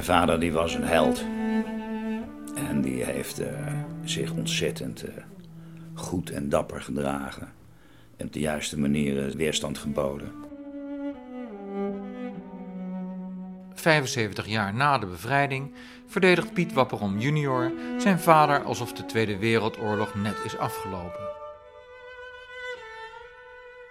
[0.00, 1.24] Mijn vader die was een held.
[2.54, 3.48] En die heeft eh,
[4.04, 5.14] zich ontzettend eh,
[5.94, 7.52] goed en dapper gedragen.
[8.16, 10.32] En op de juiste manier weerstand geboden.
[13.74, 15.74] 75 jaar na de bevrijding
[16.06, 21.28] verdedigt Piet Wapperom junior zijn vader alsof de Tweede Wereldoorlog net is afgelopen.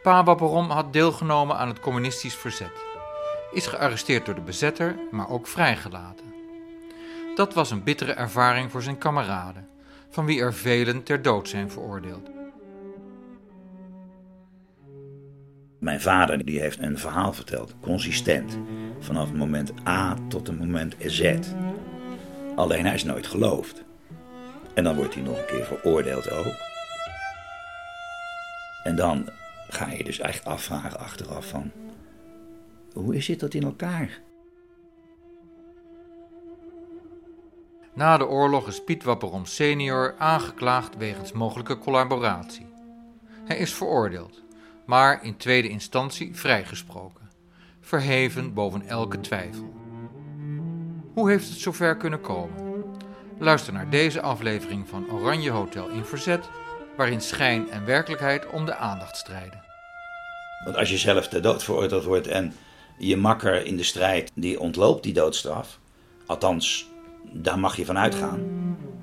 [0.01, 2.85] Pa Wapperom had deelgenomen aan het communistisch verzet,
[3.51, 6.25] is gearresteerd door de bezetter, maar ook vrijgelaten.
[7.35, 9.67] Dat was een bittere ervaring voor zijn kameraden,
[10.09, 12.29] van wie er velen ter dood zijn veroordeeld.
[15.79, 18.57] Mijn vader die heeft een verhaal verteld, consistent,
[18.99, 21.33] vanaf het moment A tot het moment Z.
[22.55, 23.83] Alleen hij is nooit geloofd.
[24.73, 26.55] En dan wordt hij nog een keer veroordeeld ook.
[28.83, 29.29] En dan
[29.69, 31.71] ga je dus eigenlijk afvragen achteraf van...
[33.03, 34.21] Hoe zit dat in elkaar?
[37.93, 42.65] Na de oorlog is Piet Wapperom senior aangeklaagd wegens mogelijke collaboratie.
[43.45, 44.43] Hij is veroordeeld,
[44.85, 47.29] maar in tweede instantie vrijgesproken,
[47.79, 49.73] verheven boven elke twijfel.
[51.13, 52.83] Hoe heeft het zover kunnen komen?
[53.37, 56.49] Luister naar deze aflevering van Oranje Hotel in Verzet,
[56.97, 59.63] waarin schijn en werkelijkheid om de aandacht strijden.
[60.63, 62.53] Want als je zelf ter dood veroordeeld wordt en
[62.99, 65.79] je makker in de strijd die ontloopt die doodstraf,
[66.25, 66.89] althans
[67.31, 68.39] daar mag je van uitgaan,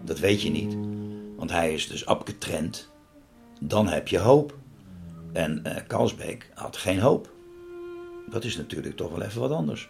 [0.02, 0.76] dat weet je niet,
[1.36, 2.90] want hij is dus abgetrend,
[3.60, 4.54] dan heb je hoop.
[5.32, 7.30] En Kalsbeek had geen hoop.
[8.30, 9.88] Dat is natuurlijk toch wel even wat anders.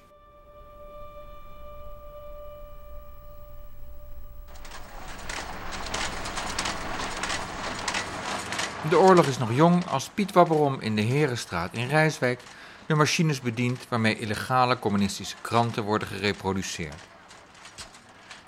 [8.91, 12.41] De oorlog is nog jong als Piet Wabberom in de Herenstraat in Rijswijk
[12.87, 17.03] de machines bedient waarmee illegale communistische kranten worden gereproduceerd.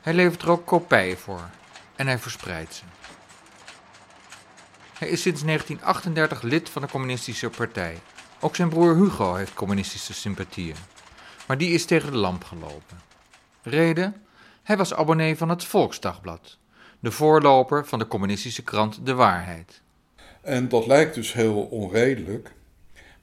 [0.00, 1.50] Hij levert er ook kopijen voor
[1.96, 2.82] en hij verspreidt ze.
[4.98, 7.98] Hij is sinds 1938 lid van de Communistische Partij.
[8.40, 10.76] Ook zijn broer Hugo heeft communistische sympathieën.
[11.46, 13.00] Maar die is tegen de lamp gelopen.
[13.62, 14.26] Reden?
[14.62, 16.58] Hij was abonnee van het Volksdagblad,
[17.00, 19.80] de voorloper van de communistische krant De Waarheid.
[20.40, 22.52] En dat lijkt dus heel onredelijk.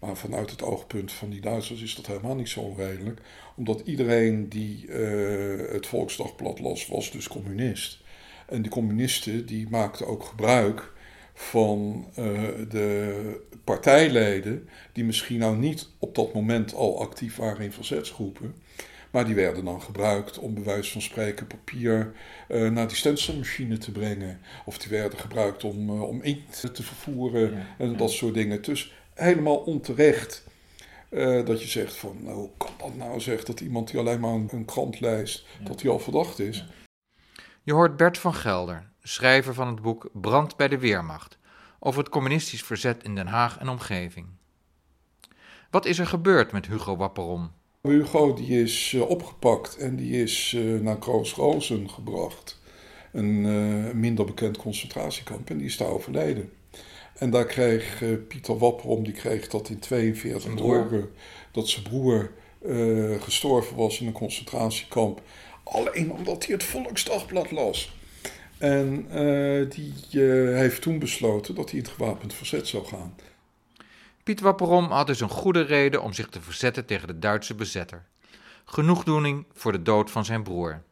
[0.06, 3.22] Maar vanuit het oogpunt van die Duitsers is dat helemaal niet zo onredelijk.
[3.56, 8.04] Omdat iedereen die uh, het Volksdagblad las, was dus communist.
[8.48, 10.94] En die communisten die maakten ook gebruik
[11.34, 14.70] van uh, de partijleden...
[14.92, 18.56] die misschien nou niet op dat moment al actief waren in verzetsgroepen...
[19.16, 22.14] Maar die werden dan gebruikt om bij wijze van spreken papier
[22.50, 24.40] uh, naar die stencilmachine te brengen.
[24.66, 28.62] Of die werden gebruikt om, uh, om inkt te vervoeren en dat soort dingen.
[28.62, 30.44] Dus helemaal onterecht
[31.10, 34.20] uh, dat je zegt van, nou, hoe kan dat nou zeg, dat iemand die alleen
[34.20, 36.66] maar een, een krant leest, dat hij al verdacht is.
[37.64, 41.38] Je hoort Bert van Gelder, schrijver van het boek Brand bij de Weermacht,
[41.80, 44.28] over het communistisch verzet in Den Haag en omgeving.
[45.70, 47.52] Wat is er gebeurd met Hugo Wapperom?
[47.82, 52.62] Hugo die is uh, opgepakt en die is uh, naar Kroos-Rozen gebracht.
[53.12, 56.52] Een minder bekend concentratiekamp en die is daar overleden.
[57.16, 61.12] En daar kreeg Pieter Wapperom, die kreeg dat in 42 te horen,
[61.52, 62.32] dat zijn broer
[63.20, 65.22] gestorven was in een concentratiekamp.
[65.64, 67.96] Alleen omdat hij het Volksdagblad las.
[68.58, 69.08] En
[69.70, 70.22] die
[70.54, 73.16] heeft toen besloten dat hij in het gewapend verzet zou gaan.
[74.24, 78.06] Piet Wapperom had dus een goede reden om zich te verzetten tegen de Duitse bezetter.
[78.66, 80.84] Genoegdoening voor de dood van zijn broer.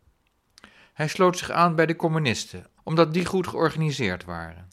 [0.94, 4.72] Hij sloot zich aan bij de communisten, omdat die goed georganiseerd waren.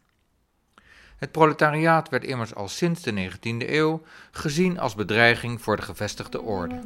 [1.20, 6.42] Het proletariaat werd immers al sinds de 19e eeuw gezien als bedreiging voor de gevestigde
[6.42, 6.80] orde.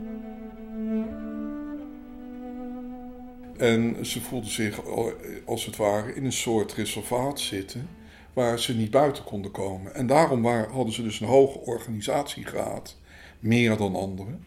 [3.57, 4.81] En ze voelden zich
[5.45, 7.89] als het ware in een soort reservaat zitten
[8.33, 9.95] waar ze niet buiten konden komen.
[9.95, 12.97] En daarom hadden ze dus een hoge organisatiegraad,
[13.41, 14.47] meer dan anderen.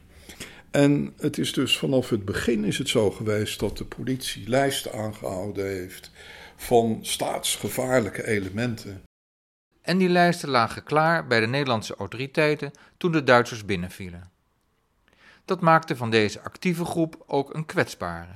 [0.71, 4.93] En het is dus vanaf het begin is het zo geweest dat de politie lijsten
[4.93, 6.11] aangehouden heeft
[6.55, 9.06] van staatsgevaarlijke elementen.
[9.87, 14.29] En die lijsten lagen klaar bij de Nederlandse autoriteiten toen de Duitsers binnenvielen.
[15.45, 18.31] Dat maakte van deze actieve groep ook een kwetsbare.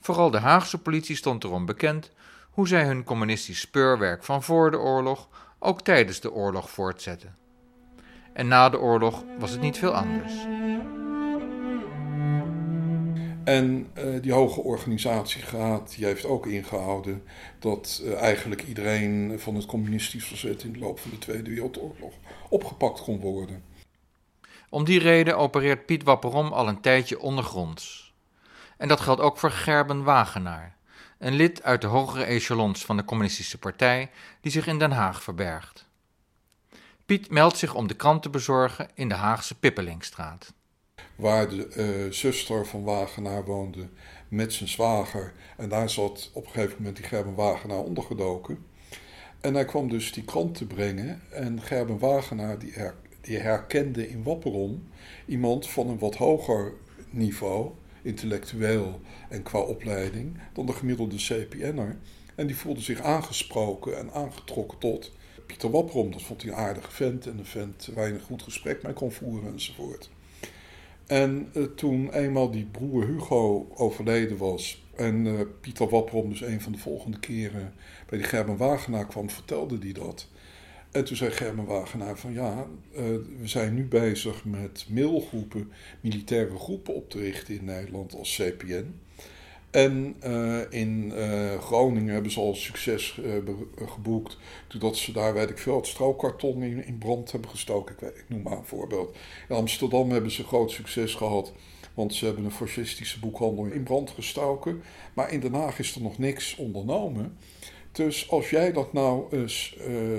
[0.00, 2.10] Vooral de Haagse politie stond erom bekend
[2.50, 5.28] hoe zij hun communistisch speurwerk van voor de oorlog
[5.58, 7.36] ook tijdens de oorlog voortzetten.
[8.32, 10.32] En na de oorlog was het niet veel anders.
[13.44, 17.22] En uh, die hoge organisatiegraad die heeft ook ingehouden
[17.58, 22.14] dat uh, eigenlijk iedereen van het communistisch verzet in de loop van de Tweede Wereldoorlog
[22.48, 23.62] opgepakt kon worden.
[24.68, 28.14] Om die reden opereert Piet Wapperom al een tijdje ondergronds.
[28.76, 30.76] En dat geldt ook voor Gerben Wagenaar,
[31.18, 34.10] een lid uit de hogere echelons van de Communistische Partij
[34.40, 35.88] die zich in Den Haag verbergt.
[37.06, 40.52] Piet meldt zich om de krant te bezorgen in de Haagse Pippelingstraat.
[41.16, 41.68] Waar de
[42.06, 43.88] uh, zuster van Wagenaar woonde
[44.28, 45.32] met zijn zwager.
[45.56, 48.58] En daar zat op een gegeven moment die Gerben Wagenaar ondergedoken.
[49.40, 51.20] En hij kwam dus die krant te brengen.
[51.30, 52.74] En Gerben Wagenaar die,
[53.20, 54.88] die herkende in Wapperon
[55.26, 56.72] iemand van een wat hoger
[57.10, 57.70] niveau,
[58.02, 61.96] intellectueel en qua opleiding, dan de gemiddelde CPN'er.
[62.34, 65.12] En die voelde zich aangesproken en aangetrokken tot
[65.46, 66.12] Pieter Wapperom.
[66.12, 68.92] Dat vond hij een aardige vent en een vent waar je een goed gesprek mee
[68.92, 70.10] kon voeren enzovoort.
[71.06, 76.60] En uh, toen eenmaal die broer Hugo overleden was en uh, Pieter Wapperom dus een
[76.60, 77.72] van de volgende keren
[78.08, 80.28] bij die Gerben Wagenaar kwam, vertelde hij dat.
[80.90, 82.98] En toen zei Gerben Wagenaar van ja, uh,
[83.40, 89.00] we zijn nu bezig met mailgroepen, militaire groepen op te richten in Nederland als CPN.
[89.74, 93.34] En uh, in uh, Groningen hebben ze al succes uh,
[93.88, 94.36] geboekt.
[94.68, 97.94] Doordat ze daar, weet ik veel, het strookkarton in, in brand hebben gestoken.
[97.94, 99.16] Ik, weet, ik, noem maar een voorbeeld.
[99.48, 101.52] In Amsterdam hebben ze groot succes gehad.
[101.94, 104.82] Want ze hebben een fascistische boekhandel in brand gestoken.
[105.14, 107.38] Maar in Den Haag is er nog niks ondernomen.
[107.92, 109.76] Dus als jij dat nou eens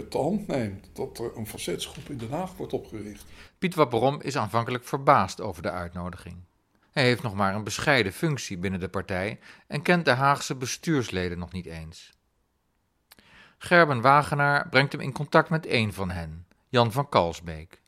[0.09, 3.25] te hand neemt, dat er een verzetsgroep in Den Haag wordt opgericht.
[3.59, 6.35] Piet Wapperom is aanvankelijk verbaasd over de uitnodiging.
[6.95, 11.37] Hij heeft nog maar een bescheiden functie binnen de partij en kent de Haagse bestuursleden
[11.37, 12.13] nog niet eens.
[13.57, 17.81] Gerben Wagenaar brengt hem in contact met één van hen, Jan van Kalsbeek.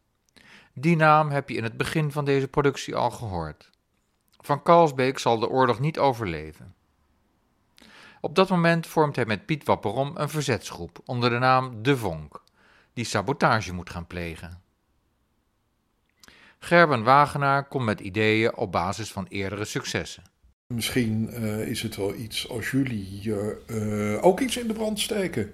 [0.74, 3.70] Die naam heb je in het begin van deze productie al gehoord.
[4.38, 6.76] Van Kalsbeek zal de oorlog niet overleven.
[8.22, 12.44] Op dat moment vormt hij met Piet Wapperom een verzetsgroep onder de naam De Vonk,
[12.94, 14.62] die sabotage moet gaan plegen.
[16.60, 20.24] Gerben Wagenaar komt met ideeën op basis van eerdere successen.
[20.74, 25.52] Misschien uh, is het wel iets als jullie uh, ook iets in de brand steken.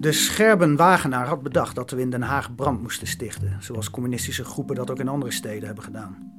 [0.00, 4.44] De Scherben Wagenaar had bedacht dat we in Den Haag brand moesten stichten, zoals communistische
[4.44, 6.32] groepen dat ook in andere steden hebben gedaan.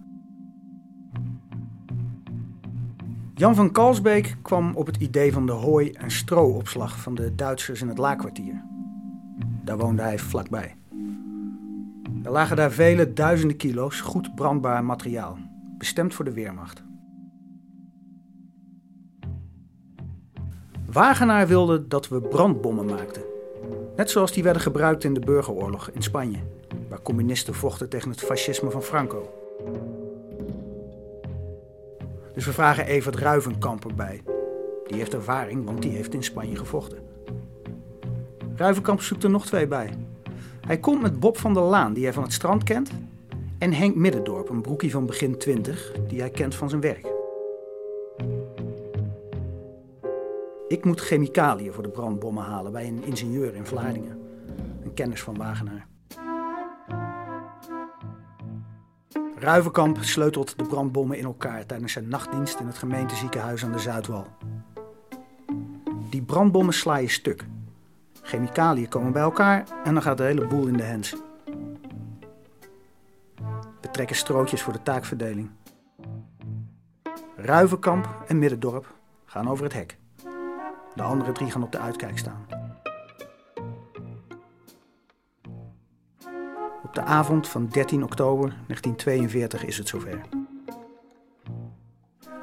[3.38, 7.81] Jan van Kalsbeek kwam op het idee van de hooi- en stroopslag van de Duitsers
[7.81, 8.63] in het Laakkwartier.
[9.63, 10.75] Daar woonde hij vlakbij.
[12.24, 15.38] Er lagen daar vele duizenden kilo's goed brandbaar materiaal,
[15.78, 16.84] bestemd voor de Weermacht.
[20.92, 23.24] Wagenaar wilde dat we brandbommen maakten.
[23.95, 26.40] Net zoals die werden gebruikt in de burgeroorlog in Spanje,
[26.90, 29.30] waar communisten vochten tegen het fascisme van Franco.
[32.38, 34.24] Dus we vragen Evert Ruivenkamp erbij.
[34.88, 36.98] Die heeft ervaring, want die heeft in Spanje gevochten.
[38.56, 39.94] Ruivenkamp zoekt er nog twee bij.
[40.68, 42.92] Hij komt met Bob van der Laan, die hij van het strand kent.
[43.57, 47.07] En Henk Middendorp, een broekie van begin 20, die hij kent van zijn werk.
[50.68, 54.19] Ik moet chemicaliën voor de brandbommen halen bij een ingenieur in Vlaardingen.
[54.83, 55.88] Een kennis van Wagenaar.
[59.39, 64.28] Ruivenkamp sleutelt de brandbommen in elkaar tijdens zijn nachtdienst in het gemeenteziekenhuis aan de Zuidwal.
[66.09, 67.45] Die brandbommen sla je stuk.
[68.21, 71.16] Chemicaliën komen bij elkaar en dan gaat de hele boel in de hens.
[73.81, 75.50] We trekken strootjes voor de taakverdeling.
[77.35, 78.94] Ruivenkamp en Middendorp
[79.26, 79.97] gaan over het hek.
[80.95, 82.56] De andere drie gaan op de uitkijk staan.
[86.97, 90.21] De avond van 13 oktober 1942 is het zover.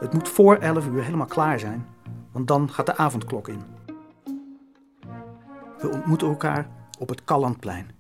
[0.01, 1.87] Het moet voor 11 uur helemaal klaar zijn,
[2.33, 3.63] want dan gaat de avondklok in.
[5.79, 6.69] We ontmoeten elkaar
[6.99, 7.91] op het Kallandplein,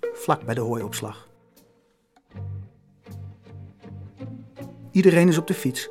[0.00, 1.28] vlak bij de hooiopslag.
[4.90, 5.90] Iedereen is op de fiets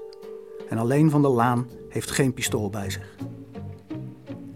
[0.69, 3.15] en alleen Van der Laan heeft geen pistool bij zich.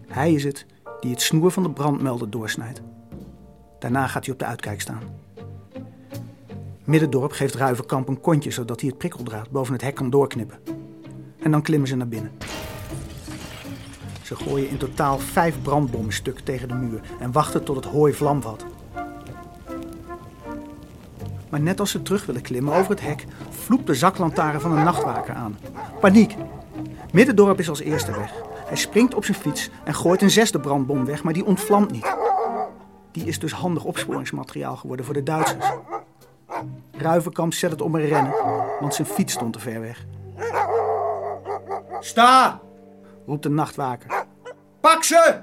[0.07, 0.65] Hij is het
[0.99, 2.81] die het snoer van de brandmelder doorsnijdt.
[3.79, 5.20] Daarna gaat hij op de uitkijk staan.
[6.85, 10.59] Middendorp geeft Ruivenkamp een kontje zodat hij het prikkeldraad boven het hek kan doorknippen.
[11.39, 12.31] En dan klimmen ze naar binnen.
[14.23, 18.13] Ze gooien in totaal vijf brandbommen stuk tegen de muur en wachten tot het hooi
[18.13, 18.65] vlam vat.
[21.49, 24.83] Maar net als ze terug willen klimmen over het hek, vloept de zaklantaarn van een
[24.83, 25.57] nachtwaker aan.
[25.99, 26.35] Paniek!
[27.11, 28.33] Middendorp is als eerste weg.
[28.65, 32.15] Hij springt op zijn fiets en gooit een zesde brandbom weg, maar die ontvlamt niet.
[33.11, 35.71] Die is dus handig opsporingsmateriaal geworden voor de Duitsers.
[36.91, 38.33] Ruivenkamp zet het om een rennen,
[38.79, 40.05] want zijn fiets stond te ver weg.
[41.99, 42.59] Sta!
[43.25, 44.25] roept de nachtwaker.
[44.79, 45.39] Pak ze!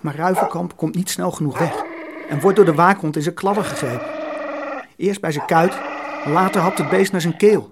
[0.00, 1.84] Maar Ruivenkamp komt niet snel genoeg weg
[2.28, 4.06] en wordt door de waakhond in zijn kladder gegrepen.
[4.96, 5.78] Eerst bij zijn kuit,
[6.24, 7.70] later hapt het beest naar zijn keel.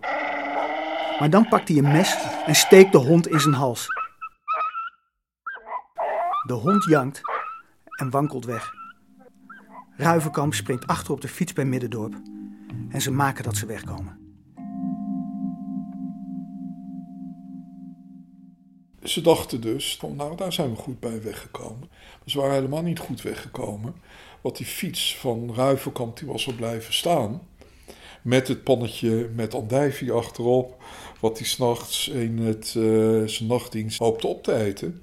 [1.19, 3.87] Maar dan pakt hij een mes en steekt de hond in zijn hals.
[6.47, 7.21] De hond jankt
[7.97, 8.73] en wankelt weg.
[9.97, 12.15] Ruivenkamp springt achter op de fiets bij Middendorp
[12.89, 14.19] en ze maken dat ze wegkomen.
[19.03, 21.89] Ze dachten dus, van, nou daar zijn we goed bij weggekomen.
[21.91, 23.95] Maar ze waren helemaal niet goed weggekomen.
[24.41, 27.41] Want die fiets van Ruivenkamp die was er blijven staan.
[28.23, 30.83] Met het pannetje met andijvie achterop.
[31.21, 35.03] Wat hij s'nachts in het, uh, zijn nachtdienst hoopte op te eten.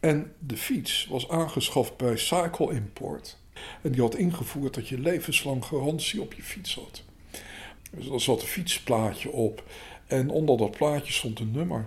[0.00, 3.39] En de fiets was aangeschaft bij Cycle Import.
[3.82, 7.02] En die had ingevoerd dat je levenslang garantie op je fiets had.
[7.90, 9.62] Dus er zat een fietsplaatje op.
[10.06, 11.86] En onder dat plaatje stond een nummer.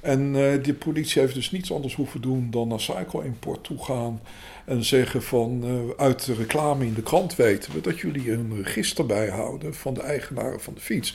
[0.00, 3.84] En uh, de politie heeft dus niets anders hoeven doen dan naar Cycle Import toe
[3.84, 4.20] gaan.
[4.64, 8.62] En zeggen van uh, uit de reclame in de krant weten we dat jullie een
[8.62, 11.14] register bijhouden van de eigenaren van de fiets.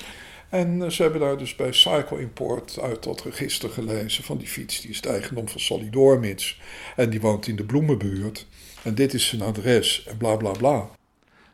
[0.49, 4.47] En uh, ze hebben daar dus bij Cycle Import uit dat register gelezen van die
[4.47, 4.81] fiets.
[4.81, 6.61] Die is het eigendom van Sally Dormits.
[6.95, 8.45] En die woont in de Bloemenbuurt.
[8.83, 10.89] En dit is zijn adres en bla bla bla.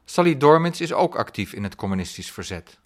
[0.05, 2.79] Sally Dormits is ook actief in het communistisch verzet.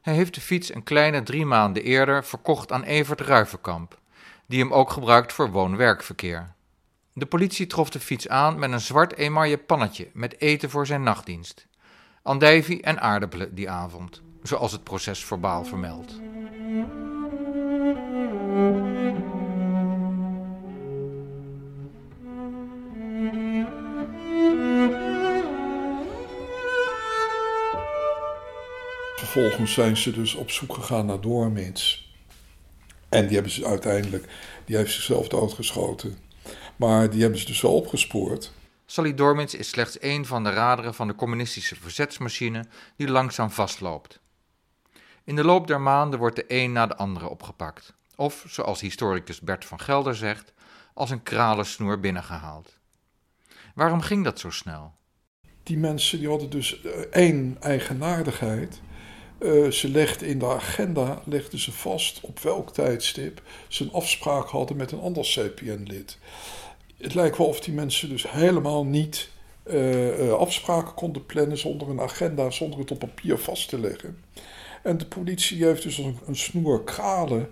[0.00, 3.98] Hij heeft de fiets een kleine drie maanden eerder verkocht aan Evert Ruivenkamp,
[4.46, 6.54] die hem ook gebruikt voor woon-werkverkeer.
[7.12, 11.02] De politie trof de fiets aan met een zwart emaille pannetje met eten voor zijn
[11.02, 11.66] nachtdienst.
[12.22, 16.20] Andijvie en aardappelen die avond, zoals het proces verbaal vermeldt.
[29.26, 32.12] Vervolgens zijn ze dus op zoek gegaan naar Doormins.
[33.08, 34.28] En die hebben ze uiteindelijk,
[34.64, 36.18] die heeft zichzelf doodgeschoten.
[36.76, 38.52] Maar die hebben ze dus wel opgespoord.
[38.86, 42.66] Sally Dormins is slechts één van de raderen van de communistische verzetsmachine
[42.96, 44.20] die langzaam vastloopt.
[45.24, 47.94] In de loop der maanden wordt de een na de andere opgepakt.
[48.16, 50.52] Of, zoals historicus Bert van Gelder zegt,
[50.94, 52.78] als een kralensnoer binnengehaald.
[53.74, 54.94] Waarom ging dat zo snel?
[55.62, 58.80] Die mensen die hadden dus eh, één eigenaardigheid.
[59.38, 64.48] Uh, ze legden in de agenda legden ze vast op welk tijdstip ze een afspraak
[64.48, 66.18] hadden met een ander CPN-lid.
[66.96, 69.28] Het lijkt wel of die mensen dus helemaal niet
[69.66, 74.18] uh, afspraken konden plannen zonder een agenda, zonder het op papier vast te leggen.
[74.82, 77.48] En de politie heeft dus een, snoer kralen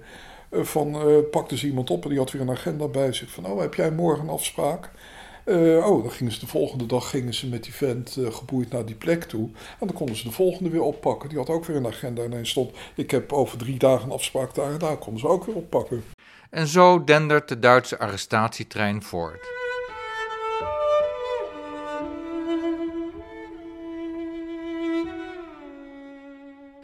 [0.50, 0.97] van
[1.31, 3.75] pakte ze iemand op en die had weer een agenda bij zich van oh heb
[3.75, 4.91] jij morgen een afspraak?
[5.45, 8.71] Uh, oh, dan gingen ze de volgende dag gingen ze met die vent uh, geboeid
[8.71, 9.49] naar die plek toe.
[9.81, 11.29] En dan konden ze de volgende weer oppakken.
[11.29, 12.23] Die had ook weer een agenda.
[12.23, 14.79] En stond, ik heb over drie dagen een afspraak daar.
[14.79, 16.05] Daar konden ze ook weer oppakken.
[16.51, 19.47] En zo dendert de Duitse arrestatietrein voort.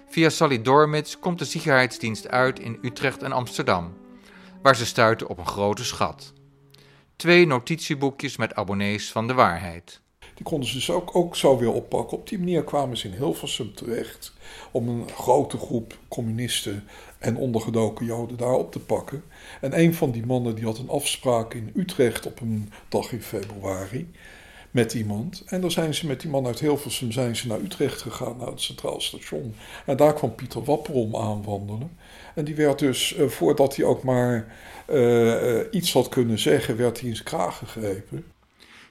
[0.08, 3.92] Via Sally Dormits komt de Sicherheidsdienst uit in Utrecht en Amsterdam,
[4.62, 6.32] waar ze stuiten op een grote schat
[7.20, 10.00] twee notitieboekjes met abonnees van de waarheid.
[10.34, 12.18] Die konden ze dus ook, ook zo weer oppakken.
[12.18, 14.32] Op die manier kwamen ze in Hilversum terecht
[14.70, 16.84] om een grote groep communisten
[17.18, 19.22] en ondergedoken Joden daar op te pakken.
[19.60, 23.22] En een van die mannen die had een afspraak in Utrecht op een dag in
[23.22, 24.10] februari
[24.70, 25.42] met iemand.
[25.46, 28.46] En dan zijn ze met die man uit Hilversum zijn ze naar Utrecht gegaan, naar
[28.46, 29.54] het Centraal Station.
[29.86, 31.98] En daar kwam Pieter Wapperom aanwandelen.
[32.34, 34.54] En die werd dus, uh, voordat hij ook maar
[34.88, 38.24] uh, uh, iets had kunnen zeggen, werd hij in zijn kraag gegrepen.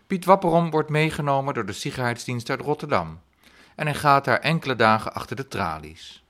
[0.07, 3.19] Piet Wapperom wordt meegenomen door de Sicherheidsdienst uit Rotterdam.
[3.75, 6.23] En hij gaat daar enkele dagen achter de tralies.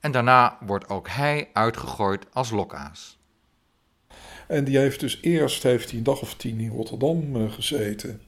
[0.00, 3.15] En daarna wordt ook hij uitgegooid als lokaas.
[4.46, 8.20] En die heeft dus eerst heeft hij een dag of tien in Rotterdam uh, gezeten.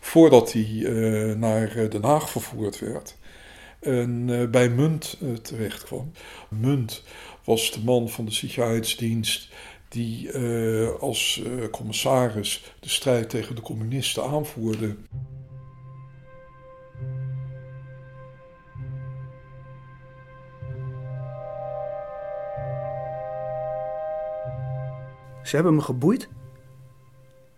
[0.00, 3.16] Voordat hij uh, naar Den Haag vervoerd werd.
[3.80, 6.12] En bij Munt terecht kwam.
[6.48, 7.02] Munt
[7.44, 9.48] was de man van de Sicherheidsdienst
[9.88, 10.32] die
[11.00, 14.96] als commissaris de strijd tegen de communisten aanvoerde.
[25.44, 26.28] Ze hebben me geboeid,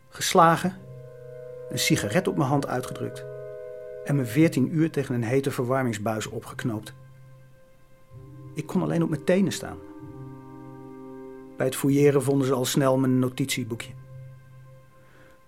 [0.08, 0.76] geslagen,
[1.68, 3.24] een sigaret op mijn hand uitgedrukt
[4.04, 6.94] en me 14 uur tegen een hete verwarmingsbuis opgeknoopt.
[8.54, 9.78] Ik kon alleen op mijn tenen staan.
[11.56, 13.92] Bij het fouilleren vonden ze al snel mijn notitieboekje.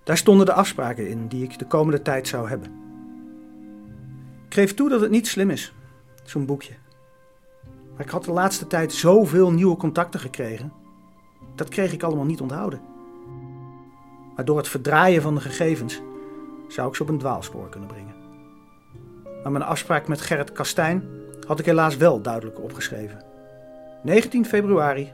[0.03, 2.73] Daar stonden de afspraken in die ik de komende tijd zou hebben.
[4.47, 5.75] Ik geef toe dat het niet slim is,
[6.23, 6.75] zo'n boekje.
[7.97, 10.73] Maar ik had de laatste tijd zoveel nieuwe contacten gekregen
[11.59, 12.81] dat kreeg ik allemaal niet onthouden.
[14.37, 16.01] Maar door het verdraaien van de gegevens
[16.69, 18.15] zou ik ze op een dwaalspoor kunnen brengen.
[19.43, 21.05] Maar mijn afspraak met Gerrit Kastijn
[21.47, 23.25] had ik helaas wel duidelijk opgeschreven.
[24.03, 25.13] 19 februari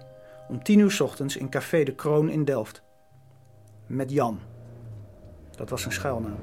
[0.49, 2.83] om 10 uur ochtends in Café de Kroon in Delft.
[3.87, 4.39] Met Jan.
[5.57, 6.39] Dat was zijn schuilnaam.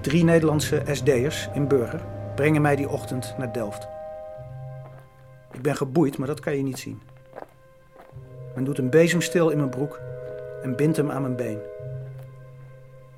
[0.00, 3.93] Drie Nederlandse SD'ers in Burger brengen mij die ochtend naar Delft.
[5.54, 7.00] Ik ben geboeid, maar dat kan je niet zien.
[8.54, 10.00] Men doet een bezemstil in mijn broek
[10.62, 11.58] en bindt hem aan mijn been.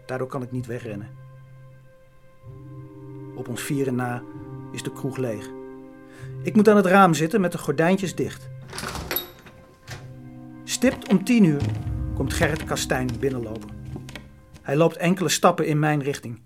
[0.07, 1.09] Daardoor kan ik niet wegrennen.
[3.35, 4.23] Op ons vieren na
[4.73, 5.51] is de kroeg leeg.
[6.43, 8.49] Ik moet aan het raam zitten met de gordijntjes dicht.
[10.65, 11.63] Stipt om tien uur
[12.15, 13.71] komt Gerrit Kastijn binnenlopen.
[14.63, 16.41] Hij loopt enkele stappen in mijn richting.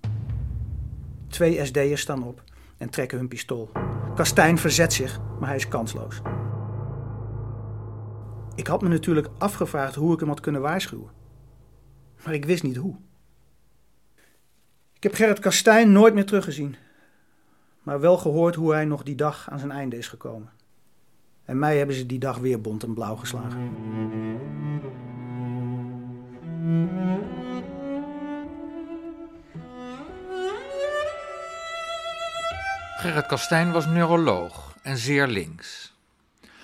[1.28, 2.42] Twee SD'ers staan op
[2.78, 3.70] en trekken hun pistool.
[4.20, 6.20] Kastijn verzet zich, maar hij is kansloos.
[8.54, 11.10] Ik had me natuurlijk afgevraagd hoe ik hem had kunnen waarschuwen.
[12.24, 12.96] Maar ik wist niet hoe.
[14.92, 16.76] Ik heb Gerrit Kastijn nooit meer teruggezien.
[17.82, 20.50] Maar wel gehoord hoe hij nog die dag aan zijn einde is gekomen.
[21.44, 23.70] En mij hebben ze die dag weer bont en blauw geslagen.
[33.00, 35.94] Gerrit Kastijn was neuroloog en zeer links.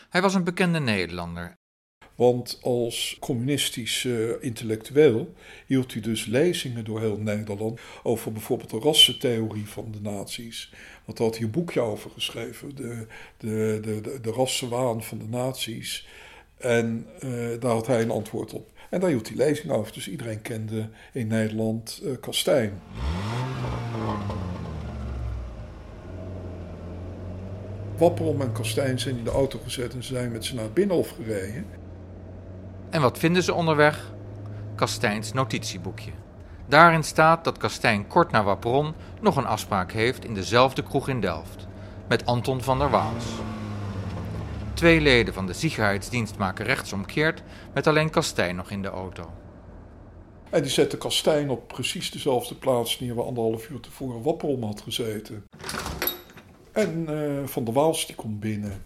[0.08, 1.54] Hij was een bekende Nederlander.
[2.14, 5.34] Want als communistische intellectueel
[5.66, 10.72] hield hij dus lezingen door heel Nederland over bijvoorbeeld de rassentheorie van de nazi's.
[11.04, 15.18] Want daar had hij een boekje over geschreven, de, de, de, de, de rassenwaan van
[15.18, 16.08] de nazi's.
[16.56, 18.70] En uh, daar had hij een antwoord op.
[18.90, 19.92] En daar hield hij lezingen over.
[19.92, 22.80] Dus iedereen kende in Nederland uh, Kastijn.
[27.98, 30.74] Wapperom en Kastijn zijn in de auto gezet en ze zijn met ze naar het
[30.74, 31.66] Binnenhof gereden.
[32.90, 34.12] En wat vinden ze onderweg?
[34.74, 36.10] Kastijns notitieboekje.
[36.68, 41.20] Daarin staat dat Kastijn kort na Wapperon nog een afspraak heeft in dezelfde kroeg in
[41.20, 41.66] Delft
[42.08, 43.24] met Anton van der Waals.
[44.74, 47.42] Twee leden van de Sicherheidsdienst maken rechtsomkeerd
[47.74, 49.30] met alleen Kastijn nog in de auto.
[50.50, 54.80] En die zette Kastijn op precies dezelfde plaats neer waar anderhalf uur tevoren Wapperom had
[54.80, 55.44] gezeten.
[56.76, 58.82] En uh, Van der Waals die komt binnen.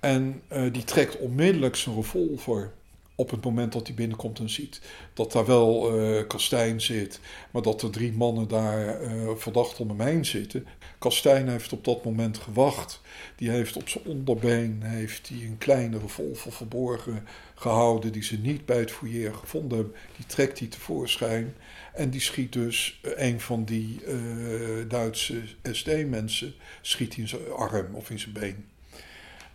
[0.00, 2.70] En uh, die trekt onmiddellijk zijn revolver
[3.14, 4.80] op het moment dat hij binnenkomt en ziet
[5.14, 10.00] dat daar wel uh, Kastijn zit, maar dat er drie mannen daar uh, verdacht hem
[10.00, 10.66] heen zitten.
[10.98, 13.00] Kastijn heeft op dat moment gewacht.
[13.36, 18.66] Die heeft op zijn onderbeen heeft hij een kleine revolver verborgen gehouden die ze niet
[18.66, 19.96] bij het fouilleren gevonden hebben.
[20.16, 21.54] Die trekt hij tevoorschijn
[21.94, 28.10] en die schiet dus een van die uh, Duitse SD-mensen schiet in zijn arm of
[28.10, 28.68] in zijn been.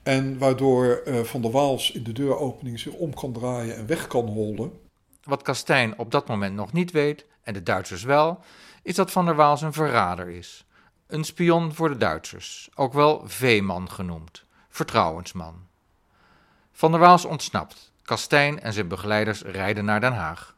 [0.03, 4.07] En waardoor uh, Van der Waals in de deuropening zich om kan draaien en weg
[4.07, 4.71] kan hollen.
[5.23, 8.39] Wat Kastijn op dat moment nog niet weet, en de Duitsers wel,
[8.83, 10.65] is dat Van der Waals een verrader is.
[11.09, 15.55] Een spion voor de Duitsers, ook wel Veeman genoemd, vertrouwensman.
[16.71, 17.91] Van der Waals ontsnapt.
[18.01, 20.55] Kastijn en zijn begeleiders rijden naar Den Haag.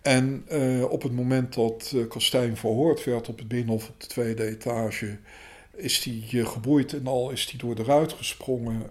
[0.00, 4.06] En uh, op het moment dat uh, Kastijn verhoord werd op het binnenhof op de
[4.06, 5.18] tweede etage,
[5.74, 8.90] is hij geboeid en al is hij door de ruit gesprongen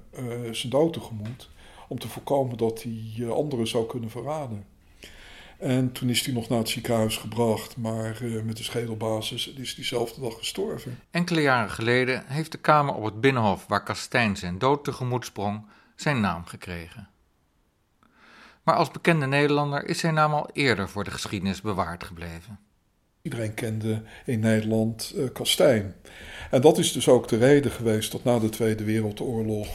[0.51, 1.49] zijn dood tegemoet.
[1.87, 4.65] Om te voorkomen dat hij anderen zou kunnen verraden.
[5.61, 9.75] En toen is hij nog naar het ziekenhuis gebracht, maar uh, met de schedelbasis is
[9.75, 10.99] diezelfde dag gestorven.
[11.11, 15.65] Enkele jaren geleden heeft de kamer op het Binnenhof waar Kastijn zijn dood tegemoet sprong,
[15.95, 17.09] zijn naam gekregen.
[18.63, 22.59] Maar als bekende Nederlander is zijn naam al eerder voor de geschiedenis bewaard gebleven.
[23.21, 25.95] Iedereen kende in Nederland uh, Kastijn.
[26.51, 29.67] En dat is dus ook de reden geweest dat na de Tweede Wereldoorlog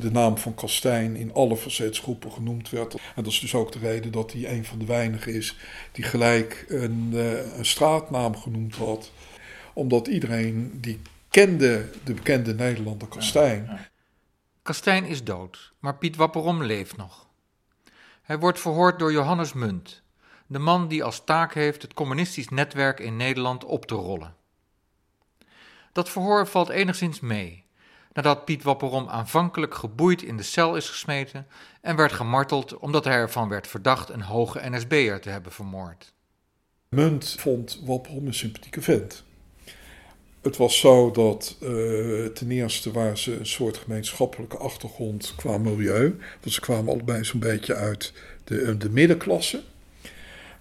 [0.00, 2.94] de naam van Kastijn in alle verzetsgroepen genoemd werd.
[2.94, 5.56] En dat is dus ook de reden dat hij een van de weinigen is
[5.92, 9.12] die gelijk een, uh, een straatnaam genoemd had.
[9.72, 11.00] Omdat iedereen die
[11.30, 13.88] kende de bekende Nederlander Kastijn.
[14.62, 17.28] Kastijn is dood, maar Piet Wapperom leeft nog.
[18.22, 20.02] Hij wordt verhoord door Johannes Munt,
[20.46, 24.34] de man die als taak heeft het communistisch netwerk in Nederland op te rollen.
[25.92, 27.64] Dat verhoor valt enigszins mee,
[28.12, 31.46] nadat Piet Wapperom aanvankelijk geboeid in de cel is gesmeten
[31.80, 36.12] en werd gemarteld omdat hij ervan werd verdacht een hoge NSB'er te hebben vermoord.
[36.88, 39.24] Munt vond Wapperom een sympathieke vent.
[40.40, 46.18] Het was zo dat uh, ten eerste waren ze een soort gemeenschappelijke achtergrond qua milieu.
[46.40, 48.12] Want ze kwamen allebei zo'n beetje uit
[48.44, 49.62] de, de middenklasse.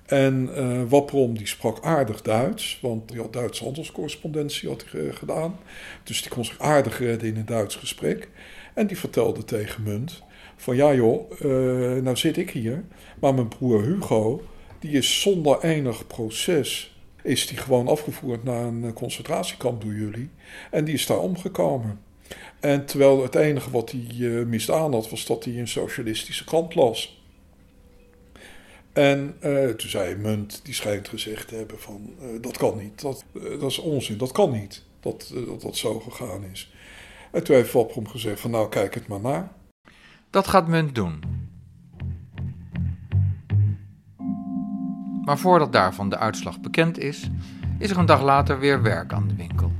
[0.09, 5.59] En uh, Wapperom die sprak aardig Duits, want die had Duitse handelscorrespondentie had uh, gedaan.
[6.03, 8.29] Dus die kon zich aardig redden in een Duits gesprek.
[8.73, 10.23] En die vertelde tegen Munt
[10.55, 12.83] van ja joh, uh, nou zit ik hier,
[13.19, 14.43] maar mijn broer Hugo,
[14.79, 20.29] die is zonder enig proces, is die gewoon afgevoerd naar een concentratiekamp door jullie.
[20.71, 21.99] En die is daar omgekomen.
[22.59, 27.18] En terwijl het enige wat hij misdaan had, was dat hij een socialistische krant las.
[28.93, 33.01] En uh, toen zei Munt, die schijnt gezegd te hebben van, uh, dat kan niet,
[33.01, 36.73] dat, dat is onzin, dat kan niet, dat, dat dat zo gegaan is.
[37.31, 39.51] En toen heeft Waprom gezegd van, nou kijk het maar na.
[40.29, 41.23] Dat gaat Munt doen.
[45.23, 47.29] Maar voordat daarvan de uitslag bekend is,
[47.79, 49.71] is er een dag later weer werk aan de winkel.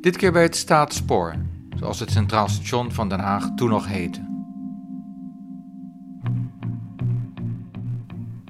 [0.00, 1.34] Dit keer bij het Staatsspoor,
[1.76, 4.33] zoals het Centraal Station van Den Haag toen nog heette.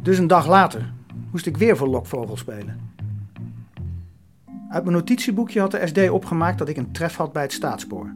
[0.05, 0.93] Dus een dag later
[1.31, 2.81] moest ik weer voor Lokvogel spelen.
[4.71, 8.15] Uit mijn notitieboekje had de SD opgemaakt dat ik een tref had bij het Staatsspoor.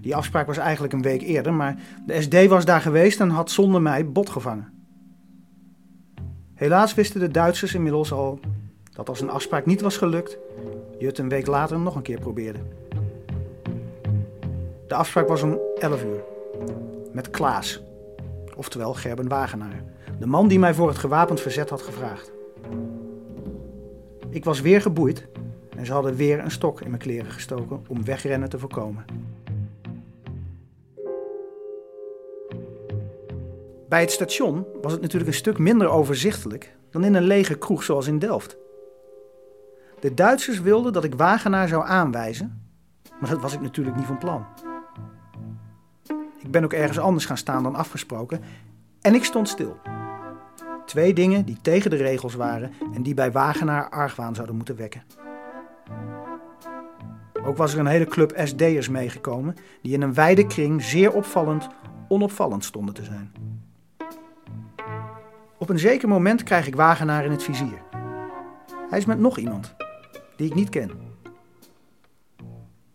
[0.00, 3.50] Die afspraak was eigenlijk een week eerder, maar de SD was daar geweest en had
[3.50, 4.72] zonder mij bot gevangen.
[6.54, 8.40] Helaas wisten de Duitsers inmiddels al
[8.92, 10.38] dat als een afspraak niet was gelukt,
[10.98, 12.60] je het een week later nog een keer probeerde.
[14.88, 16.22] De afspraak was om 11 uur.
[17.12, 17.82] Met Klaas,
[18.56, 19.82] oftewel Gerben Wagenaar,
[20.18, 22.32] de man die mij voor het gewapend verzet had gevraagd.
[24.30, 25.26] Ik was weer geboeid
[25.76, 29.04] en ze hadden weer een stok in mijn kleren gestoken om wegrennen te voorkomen.
[33.88, 37.82] Bij het station was het natuurlijk een stuk minder overzichtelijk dan in een lege kroeg
[37.82, 38.56] zoals in Delft.
[40.00, 42.70] De Duitsers wilden dat ik Wagenaar zou aanwijzen,
[43.20, 44.46] maar dat was ik natuurlijk niet van plan.
[46.42, 48.40] Ik ben ook ergens anders gaan staan dan afgesproken
[49.00, 49.76] en ik stond stil.
[50.88, 55.02] Twee dingen die tegen de regels waren en die bij Wagenaar argwaan zouden moeten wekken.
[57.44, 61.68] Ook was er een hele club SD'ers meegekomen die in een wijde kring zeer opvallend
[62.08, 63.32] onopvallend stonden te zijn.
[65.58, 67.82] Op een zeker moment krijg ik Wagenaar in het vizier.
[68.90, 69.74] Hij is met nog iemand
[70.36, 70.90] die ik niet ken.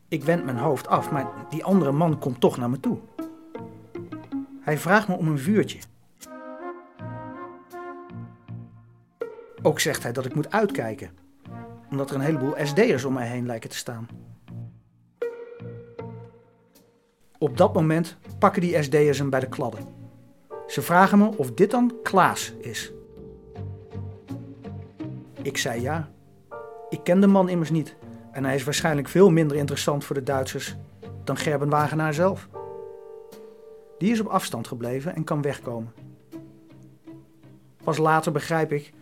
[0.08, 2.98] Ik wend mijn hoofd af, maar die andere man komt toch naar me toe.
[4.62, 5.80] Hij vraagt me om een vuurtje.
[9.66, 11.10] Ook zegt hij dat ik moet uitkijken,
[11.90, 14.08] omdat er een heleboel SD'ers om mij heen lijken te staan.
[17.38, 19.88] Op dat moment pakken die SD'ers hem bij de kladden.
[20.68, 22.94] Ze vragen me of dit dan Klaas is.
[25.42, 26.10] Ik zei ja.
[26.90, 27.96] Ik ken de man immers niet
[28.32, 30.76] en hij is waarschijnlijk veel minder interessant voor de Duitsers
[31.24, 32.48] dan Gerben Wagenaar zelf.
[33.98, 35.94] Die is op afstand gebleven en kan wegkomen.
[37.84, 38.94] Pas later begrijp ik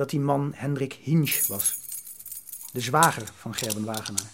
[0.00, 1.78] dat die man Hendrik Hinsch was,
[2.72, 4.30] de zwager van Gerben Wagenaar.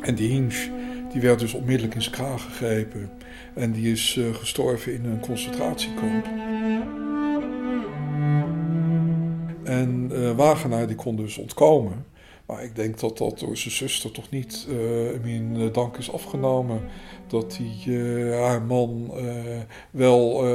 [0.00, 0.68] En die Hinsch
[1.12, 3.10] die werd dus onmiddellijk in zijn kraag gegrepen
[3.54, 6.26] en die is uh, gestorven in een concentratiekamp.
[9.64, 12.06] En uh, Wagenaar die kon dus ontkomen.
[12.48, 16.82] Maar ik denk dat dat door zijn zuster toch niet uh, in dank is afgenomen.
[17.26, 19.58] Dat hij uh, haar man uh,
[19.90, 20.46] wel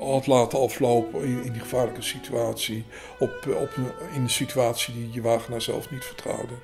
[0.00, 2.84] had laten aflopen in, in, die gevaarlijke situatie.
[3.18, 3.70] Op, op,
[4.14, 6.54] in een situatie die je Wagenaar zelf niet vertrouwde.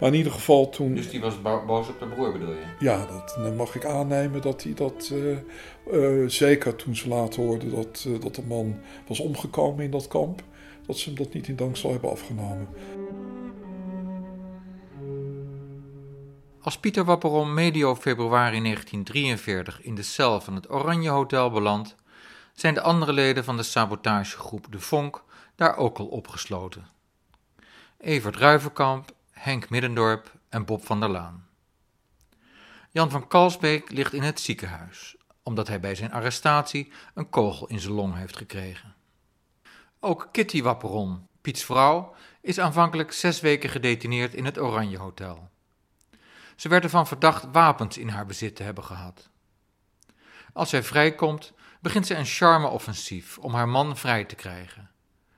[0.00, 0.94] Maar in ieder geval toen...
[0.94, 2.64] Dus die was boos op de broer bedoel je?
[2.78, 5.12] Ja, dat, dan mag ik aannemen dat hij dat...
[6.26, 10.42] zeker toen ze later hoorden dat, dat de man was omgekomen in dat kamp.
[10.86, 12.68] Dat ze hem dat niet in dank zal hebben afgenomen.
[16.64, 21.94] Als Pieter Wapperom medio februari 1943 in de cel van het Oranje Hotel belandt,
[22.52, 25.24] zijn de andere leden van de sabotagegroep De Vonk
[25.56, 26.88] daar ook al opgesloten.
[27.98, 31.46] Evert Ruivenkamp, Henk Middendorp en Bob van der Laan.
[32.90, 37.80] Jan van Kalsbeek ligt in het ziekenhuis, omdat hij bij zijn arrestatie een kogel in
[37.80, 38.94] zijn long heeft gekregen.
[40.00, 45.50] Ook Kitty Wapperon, Piets vrouw, is aanvankelijk zes weken gedetineerd in het Oranje Hotel.
[46.62, 49.30] Ze werd ervan verdacht wapens in haar bezit te hebben gehad.
[50.52, 54.90] Als zij vrijkomt, begint ze een charme-offensief om haar man vrij te krijgen.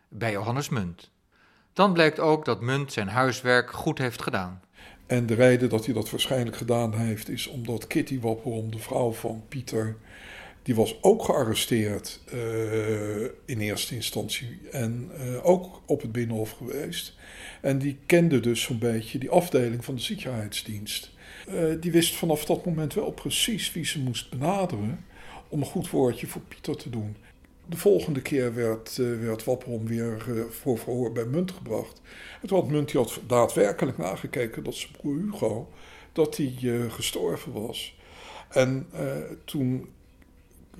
[0.09, 1.11] Bij Johannes Munt.
[1.73, 4.63] Dan blijkt ook dat Munt zijn huiswerk goed heeft gedaan.
[5.07, 9.13] En de reden dat hij dat waarschijnlijk gedaan heeft, is omdat Kitty Wapperon, de vrouw
[9.13, 9.97] van Pieter,
[10.63, 17.15] die was ook gearresteerd uh, in eerste instantie en uh, ook op het Binnenhof geweest.
[17.61, 21.13] En die kende dus zo'n beetje die afdeling van de ziekenheidsdienst.
[21.49, 25.05] Uh, die wist vanaf dat moment wel precies wie ze moest benaderen
[25.49, 27.17] om een goed woordje voor Pieter te doen.
[27.67, 32.01] De volgende keer werd, uh, werd Wapperom weer uh, voor verhoor bij Munt gebracht.
[32.49, 35.71] Had Munt die had daadwerkelijk nagekeken dat zijn broer Hugo
[36.13, 36.55] dat hij
[36.89, 37.97] gestorven was.
[38.49, 38.87] En
[39.45, 39.89] toen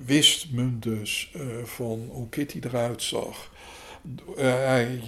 [0.05, 3.51] wist Munt dus van hoe Kitty eruit zag.
[4.35, 5.01] Hij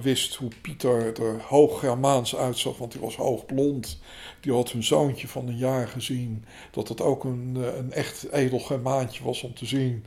[0.00, 4.00] wist hoe Pieter er hoog Germaans uitzag, want hij was hoog blond.
[4.40, 6.44] Die had hun zoontje van een jaar gezien.
[6.70, 10.04] Dat het ook een, een echt edel Germaantje was om te zien.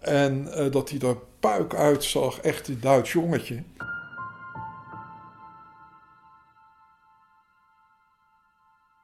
[0.00, 3.62] En uh, dat hij er puik uitzag, echt een Duits jongetje.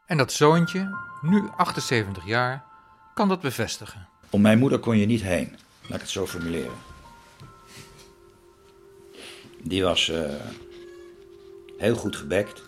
[0.06, 2.64] En dat zoontje, nu 78 jaar,
[3.14, 4.08] kan dat bevestigen.
[4.30, 6.88] Om mijn moeder kon je niet heen, laat ik het zo formuleren.
[9.62, 10.34] Die was uh,
[11.76, 12.62] heel goed gebekt.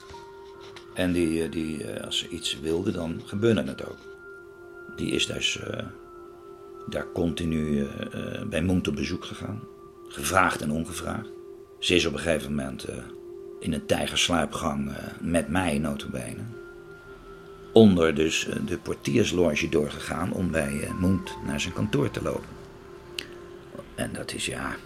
[0.95, 3.99] En die, die, uh, als ze iets wilde, dan gebeurde het ook.
[4.97, 5.61] Die is dus
[6.89, 7.87] daar continu
[8.47, 9.61] bij Moent op bezoek gegaan.
[10.09, 11.29] Gevraagd en ongevraagd.
[11.79, 12.87] Ze is op een gegeven moment
[13.61, 16.43] in een tijgersluipgang met mij notabene.
[17.73, 22.49] Onder dus de portiersloge doorgegaan om bij Moent naar zijn kantoor te lopen.
[23.95, 24.77] En dat is ja...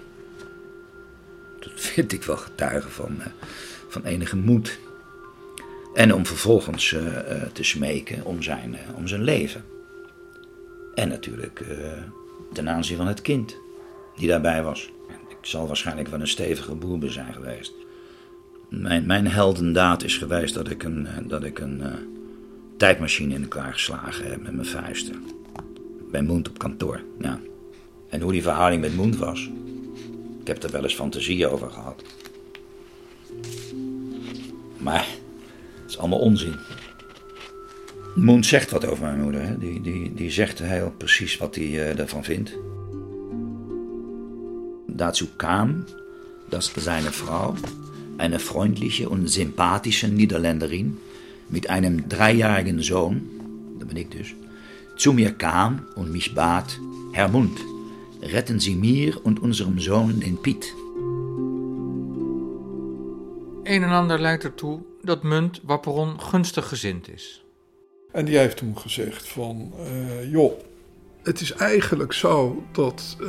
[1.71, 3.19] Dat vind ik wel getuige van,
[3.89, 4.79] van enige moed.
[5.95, 6.89] En om vervolgens
[7.53, 9.65] te smeken om zijn, om zijn leven.
[10.95, 11.77] En natuurlijk uh,
[12.53, 13.57] ten aanzien van het kind
[14.17, 14.91] die daarbij was.
[15.29, 17.73] Ik zal waarschijnlijk wel een stevige boerbe zijn geweest.
[18.69, 21.83] Mijn, mijn heldendaad is geweest dat ik een, eh, dat ik een
[22.77, 25.25] tijdmachine in elkaar geslagen heb met mijn vuisten.
[26.11, 27.41] Bij Moent op kantoor, ja.
[28.09, 29.51] En hoe die verhouding met Moent was.
[30.47, 32.03] Ik heb er wel eens fantasie over gehad.
[34.77, 35.07] Maar
[35.83, 36.57] het is allemaal onzin.
[38.15, 39.43] Moon zegt wat over mijn moeder.
[39.43, 39.59] Hè?
[39.59, 42.53] Die, die, die zegt heel precies wat hij uh, ervan vindt.
[44.87, 45.85] Dazu kam,
[46.49, 47.55] dass seine Frau,
[48.17, 50.99] eine freundliche und sympathische Niederländerin
[51.49, 53.31] mit einem dreijährigen Sohn,
[53.79, 54.35] dat ben ik dus,
[54.95, 56.79] zu mir kam und mich bat,
[57.13, 57.59] Herr Mund,
[58.33, 60.75] retten Sie mir und unserem Sohn den Piet.
[63.63, 67.45] Een en ander leidt ertoe dat Munt Wapperon gunstig gezind is.
[68.13, 70.61] En die heeft toen gezegd van, uh, joh,
[71.23, 73.29] het is eigenlijk zo dat uh,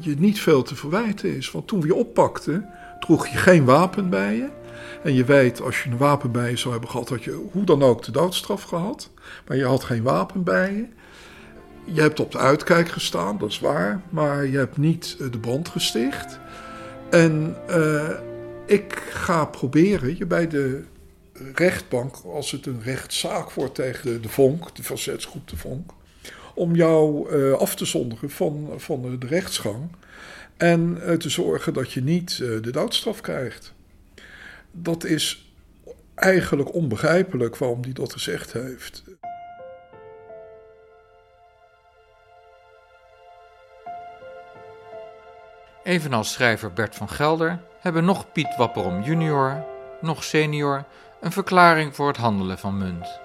[0.00, 1.50] je niet veel te verwijten is.
[1.50, 2.68] Want toen we je oppakten,
[3.00, 4.48] droeg je geen wapen bij je.
[5.02, 7.64] En je weet, als je een wapen bij je zou hebben gehad, had je hoe
[7.64, 9.10] dan ook de doodstraf gehad.
[9.46, 10.86] Maar je had geen wapen bij je.
[11.84, 14.00] Je hebt op de uitkijk gestaan, dat is waar.
[14.10, 16.38] Maar je hebt niet de brand gesticht.
[17.10, 18.10] En uh,
[18.66, 20.84] ik ga proberen je bij de
[21.54, 25.90] rechtbank, als het een rechtszaak wordt tegen de, de Vonk, de verzetsgroep de Vonk,
[26.54, 29.90] om jou uh, af te zonderen van, van de rechtsgang
[30.56, 33.72] en te zorgen dat je niet de doodstraf krijgt.
[34.72, 35.52] Dat is
[36.14, 39.04] eigenlijk onbegrijpelijk waarom hij dat gezegd heeft.
[45.90, 49.64] Evenals schrijver Bert van Gelder hebben nog Piet Wapperom junior,
[50.00, 50.84] nog senior
[51.20, 53.20] een verklaring voor het handelen van Munt.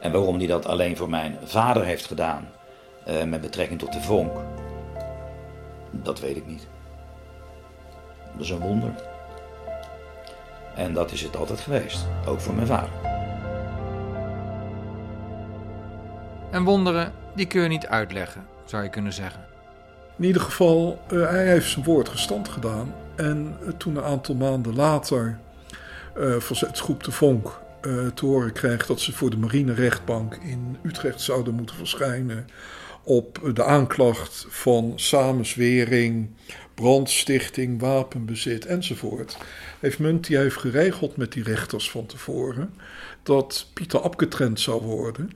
[0.00, 2.48] En waarom hij dat alleen voor mijn vader heeft gedaan,
[3.08, 4.36] uh, met betrekking tot de vonk,
[5.90, 6.66] dat weet ik niet.
[8.32, 8.94] Dat is een wonder.
[10.74, 12.92] En dat is het altijd geweest, ook voor mijn vader.
[16.50, 19.53] En wonderen, die kun je niet uitleggen, zou je kunnen zeggen.
[20.18, 22.94] In ieder geval, uh, hij heeft zijn woord gestand gedaan.
[23.16, 25.38] En uh, toen een aantal maanden later
[26.18, 27.62] uh, verzetsgroep De Vonk
[28.14, 32.46] te horen kreeg dat ze voor de marinerechtbank in Utrecht zouden moeten verschijnen
[33.02, 36.30] op de aanklacht van samenzwering,
[36.74, 39.38] brandstichting, wapenbezit enzovoort.
[39.80, 42.74] Heeft Munt die heeft geregeld met die rechters van tevoren
[43.22, 45.30] dat Pieter abgetrend zou worden.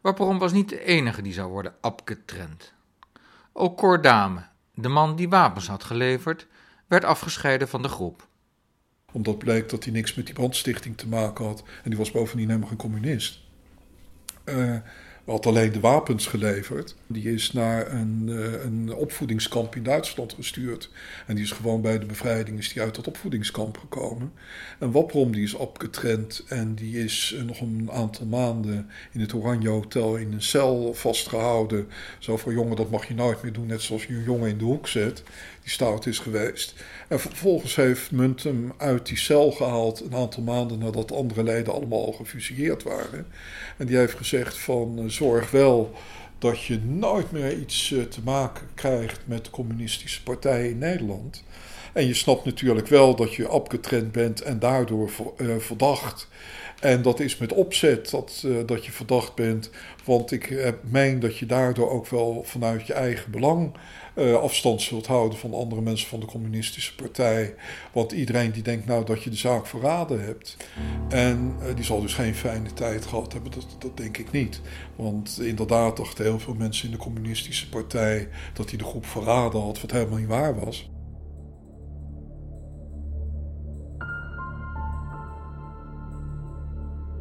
[0.00, 2.72] Wapperom was niet de enige die zou worden abgetrend.
[3.56, 6.46] Ook Cor Dame, de man die wapens had geleverd,
[6.86, 8.28] werd afgescheiden van de groep
[9.14, 11.62] omdat bleek dat hij niks met die brandstichting te maken had.
[11.82, 13.40] En die was bovendien helemaal geen communist.
[14.44, 14.76] Uh,
[15.24, 16.94] had alleen de wapens geleverd.
[17.06, 20.90] Die is naar een, uh, een opvoedingskamp in Duitsland gestuurd.
[21.26, 24.32] En die is gewoon bij de bevrijding is die uit dat opvoedingskamp gekomen.
[24.78, 29.68] En Waprom die is opgetrend en die is nog een aantal maanden in het Oranje
[29.68, 31.88] Hotel in een cel vastgehouden.
[32.18, 34.58] Zo voor jongen, dat mag je nooit meer doen, net zoals je een jongen in
[34.58, 35.22] de hoek zet
[35.64, 36.74] die stout is geweest.
[37.08, 41.72] En vervolgens heeft Munt hem uit die cel gehaald een aantal maanden nadat andere leden
[41.72, 43.26] allemaal al gefusilleerd waren.
[43.76, 45.94] En die heeft gezegd van eh, zorg wel
[46.38, 51.44] dat je nooit meer iets eh, te maken krijgt met de communistische partijen in Nederland.
[51.92, 56.28] En je snapt natuurlijk wel dat je abgetrend bent en daardoor eh, verdacht.
[56.80, 59.70] En dat is met opzet dat, uh, dat je verdacht bent.
[60.04, 63.72] Want ik uh, meen dat je daardoor ook wel vanuit je eigen belang
[64.16, 67.54] uh, afstand zult houden van andere mensen van de communistische partij.
[67.92, 70.56] Want iedereen die denkt nou dat je de zaak verraden hebt.
[71.08, 74.60] En die zal dus geen fijne tijd gehad hebben, dat, dat denk ik niet.
[74.96, 79.60] Want inderdaad dachten heel veel mensen in de communistische partij dat hij de groep verraden
[79.60, 80.88] had, wat helemaal niet waar was.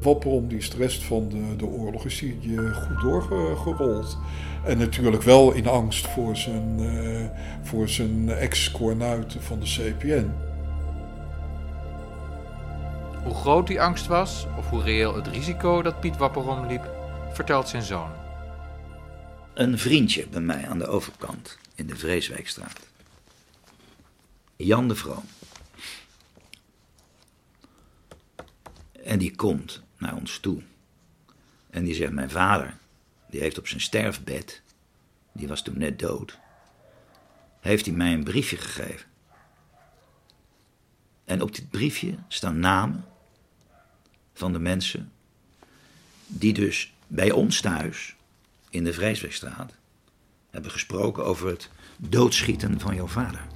[0.04, 4.18] Wapperom die is de rest van de, de oorlog is die, goed doorgerold.
[4.66, 7.26] En natuurlijk wel in angst voor zijn, uh,
[7.64, 10.32] voor zijn ex-kornuiten van de CPN.
[13.24, 16.92] Hoe groot die angst was, of hoe reëel het risico dat Piet Wapperom liep,
[17.32, 18.10] vertelt zijn zoon.
[19.54, 22.80] Een vriendje bij mij aan de overkant in de Vreeswijkstraat.
[24.56, 25.24] Jan de Vroom.
[29.04, 30.62] En die komt naar ons toe.
[31.70, 32.78] En die zegt: Mijn vader,
[33.30, 34.62] die heeft op zijn sterfbed,
[35.32, 36.40] die was toen net dood,
[37.60, 39.08] heeft hij mij een briefje gegeven.
[41.26, 43.06] En op dit briefje staan namen
[44.34, 45.12] van de mensen
[46.28, 48.16] die dus bij ons thuis
[48.70, 49.74] in de Vreeswegstraat
[50.50, 53.48] hebben gesproken over het doodschieten van jouw vader.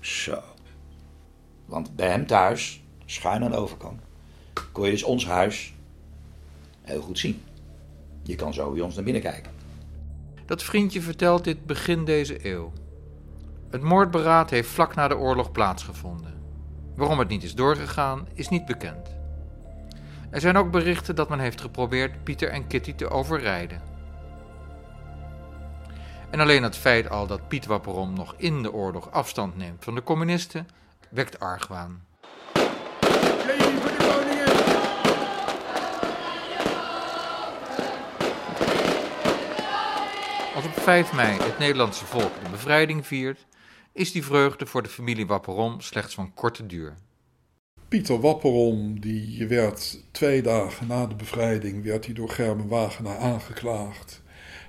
[0.00, 0.42] Zo.
[1.64, 4.00] Want bij hem thuis, schuin aan de overkant,
[4.72, 5.74] kon je dus ons huis
[6.82, 7.42] heel goed zien.
[8.22, 9.52] Je kan zo bij ons naar binnen kijken.
[10.46, 12.72] Dat vriendje vertelt dit begin deze eeuw.
[13.70, 16.34] Het moordberaad heeft vlak na de oorlog plaatsgevonden.
[16.96, 19.18] Waarom het niet is doorgegaan, is niet bekend.
[20.30, 23.82] Er zijn ook berichten dat men heeft geprobeerd Pieter en Kitty te overrijden.
[26.30, 29.94] En alleen het feit al dat Piet Wapperom nog in de oorlog afstand neemt van
[29.94, 30.68] de communisten,
[31.08, 32.08] wekt argwaan.
[40.54, 43.46] Als op 5 mei het Nederlandse volk de bevrijding viert,
[43.92, 46.94] is die vreugde voor de familie Wapperom slechts van korte duur.
[47.88, 54.22] Pieter Wapperom die werd twee dagen na de bevrijding werd hij door Gerben Wagenaar aangeklaagd.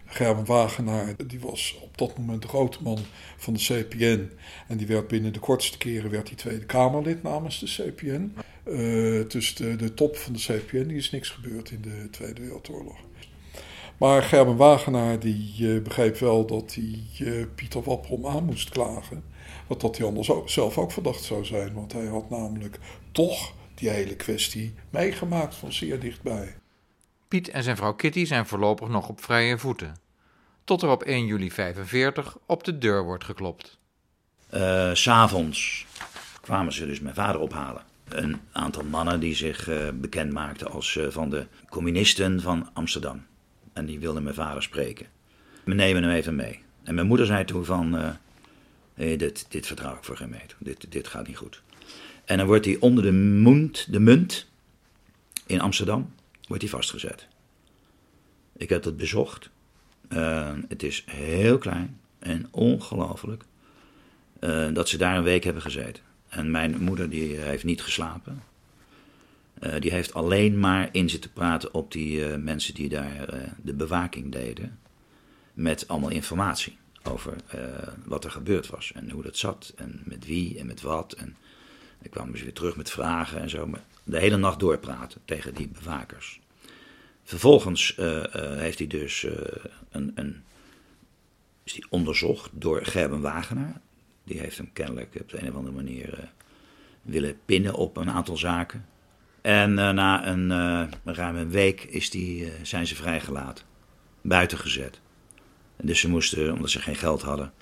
[0.06, 3.00] Gerben Wagenaar die was op dat moment de grote man
[3.38, 4.32] van de CPN.
[4.68, 8.34] En die werd binnen de kortste keren werd hij Tweede Kamerlid namens de CPN.
[8.68, 12.08] Uh, eh, dus de, de top van de CPN die is niks gebeurd in de
[12.10, 12.98] Tweede Wereldoorlog.
[14.02, 19.24] Maar Gerben Wagenaar die uh, begreep wel dat hij uh, Pieter Wapperom aan moest klagen.
[19.68, 21.74] Want dat hij anders ook, zelf ook verdacht zou zijn.
[21.74, 22.80] Want hij had namelijk
[23.12, 26.56] toch die hele kwestie meegemaakt van zeer dichtbij.
[27.28, 29.96] Piet en zijn vrouw Kitty zijn voorlopig nog op vrije voeten.
[30.64, 33.80] Tot er op 1 juli 45 op de deur wordt geklopt.
[34.54, 35.86] Uh, S'avonds
[36.42, 37.84] kwamen ze dus mijn vader ophalen.
[38.08, 43.30] Een aantal mannen die zich uh, bekend maakten als uh, van de communisten van Amsterdam.
[43.74, 45.06] En die wilden mijn vader spreken.
[45.64, 46.60] We nemen hem even mee.
[46.84, 47.94] En mijn moeder zei toen van,
[48.94, 50.58] hey, dit, dit vertrouw ik voor geen meter.
[50.60, 51.62] Dit, dit gaat niet goed.
[52.26, 54.00] En dan wordt hij onder de munt, de
[55.46, 56.14] in Amsterdam
[56.48, 57.28] wordt hij vastgezet.
[58.58, 59.50] Ik heb dat bezocht.
[60.10, 63.44] Uh, het is heel klein en ongelooflijk
[64.40, 66.04] uh, dat ze daar een week hebben gezeten.
[66.30, 68.44] En mijn moeder die heeft niet geslapen.
[69.62, 73.42] Uh, die heeft alleen maar in zitten praten op die uh, mensen die daar uh,
[73.62, 74.80] de bewaking deden.
[75.54, 77.36] Met allemaal informatie over
[78.06, 81.14] wat er gebeurd was en hoe dat zat en met wie en met wat.
[81.14, 81.36] En
[82.02, 83.68] ik kwam dus weer terug met vragen en zo.
[83.68, 86.40] Maar de hele nacht doorpraten tegen die bewakers.
[87.24, 87.96] Vervolgens
[88.36, 89.28] heeft hij dus
[89.90, 90.44] een, een,
[91.64, 93.82] is die onderzocht door Gerben Wagenaar.
[94.24, 96.30] Die heeft hem kennelijk op de een of andere manier
[97.02, 98.86] willen pinnen op een aantal zaken.
[99.42, 100.84] En uh, na een uh,
[101.16, 103.66] ruim week is die, uh, zijn ze vrijgelaten,
[104.22, 105.00] buiten gezet.
[105.76, 107.54] En dus ze moesten, omdat ze geen geld hadden,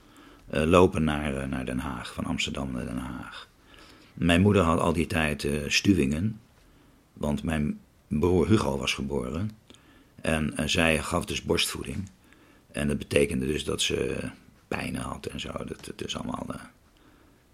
[0.51, 3.47] lopen naar, naar Den Haag, van Amsterdam naar Den Haag.
[4.13, 6.39] Mijn moeder had al die tijd stuwingen,
[7.13, 9.51] want mijn broer Hugo was geboren.
[10.21, 12.09] En zij gaf dus borstvoeding.
[12.71, 14.29] En dat betekende dus dat ze
[14.67, 15.51] pijn had en zo.
[15.51, 16.45] Dat, het is allemaal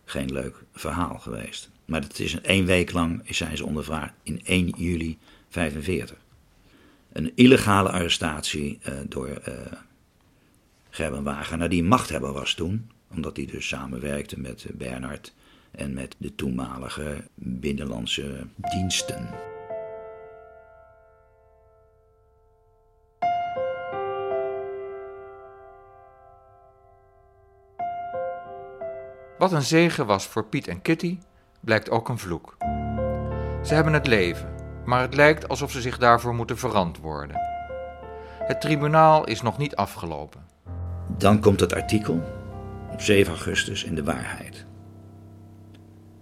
[0.06, 1.70] geen leuk verhaal geweest.
[1.86, 5.18] Maar het is één week lang zijn ze ondervraagd in 1 juli
[5.50, 6.18] 45.
[7.12, 9.54] Een illegale arrestatie uh, door uh,
[10.90, 15.34] Gerben Wagenaar, die machthebber was toen, omdat hij dus samenwerkte met Bernhard
[15.72, 19.30] en met de toenmalige binnenlandse diensten.
[29.38, 31.18] Wat een zegen was voor Piet en Kitty,
[31.60, 32.58] blijkt ook een vloek.
[33.64, 34.56] Ze hebben het leven,
[34.86, 37.40] maar het lijkt alsof ze zich daarvoor moeten verantwoorden.
[38.40, 40.46] Het tribunaal is nog niet afgelopen.
[41.18, 42.24] Dan komt het artikel
[42.92, 44.66] op 7 augustus in de waarheid.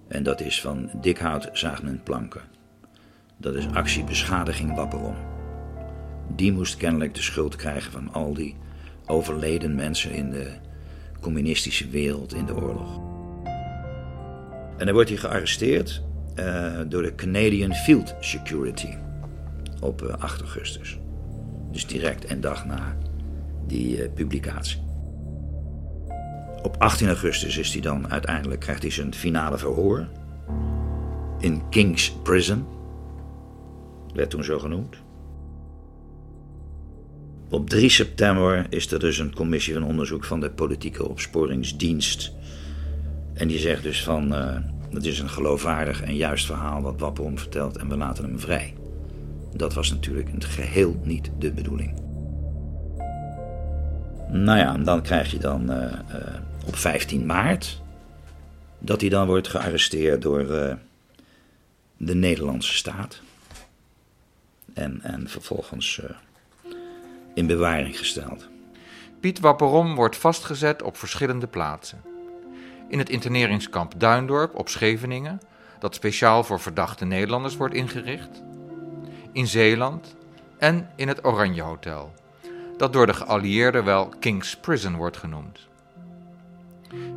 [0.07, 2.41] En dat is van Dikhout Zaagment Planken.
[3.38, 5.16] Dat is actie beschadiging Wapperom.
[6.28, 8.55] Die moest kennelijk de schuld krijgen van al die
[9.05, 10.51] overleden mensen in de
[11.24, 13.01] communistische wereld in de oorlog.
[14.78, 16.01] En dan wordt hij gearresteerd
[16.39, 18.97] uh, door de Canadian Field Security
[19.82, 20.99] op 8 eh, augustus.
[21.71, 22.97] Dus direct een dag na
[23.67, 24.82] die uh, publicatie.
[26.61, 30.07] Op 18 augustus is hij dan uiteindelijk krijgt hij zijn finale verhoor
[31.39, 32.65] in King's Prison.
[34.13, 35.03] Werd toen zo genoemd.
[37.54, 42.32] Op 3 september is er dus een commissie van onderzoek van de politieke opsporingsdienst.
[43.34, 44.58] En die zegt dus van, uh,
[44.91, 48.74] het is een geloofwaardig en juist verhaal wat Wapperom vertelt en we laten hem vrij.
[49.56, 51.93] Dat was natuurlijk in het geheel niet de bedoeling.
[54.32, 55.91] Nou ja, dan krijg je dan uh, uh,
[56.66, 57.82] op 15 maart
[58.80, 60.47] dat hij dan wordt gearresteerd door
[61.97, 63.22] de Nederlandse staat.
[64.74, 66.01] En, en vervolgens
[67.34, 68.49] in bewaring gesteld.
[69.19, 72.01] Piet Wapperom wordt vastgezet op verschillende plaatsen.
[72.88, 75.41] In het interneringskamp Duindorp op Scheveningen,
[75.79, 78.43] dat speciaal voor verdachte Nederlanders wordt ingericht.
[79.31, 80.15] In Zeeland
[80.57, 82.13] en in het Oranje Hotel,
[82.77, 85.67] dat door de geallieerden wel King's Prison wordt genoemd.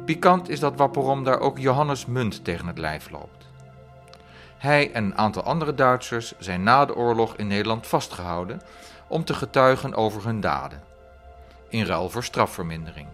[0.04, 3.46] Pikant is dat Wapperom daar ook Johannes Munt tegen het lijf loopt.
[4.58, 8.60] Hij en een aantal andere Duitsers zijn na de oorlog in Nederland vastgehouden
[9.09, 10.82] om te getuigen over hun daden,
[11.68, 13.09] in ruil voor strafvermindering.